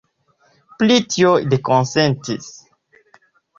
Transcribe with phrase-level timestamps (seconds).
[0.79, 2.51] Pri tio ili konsentis.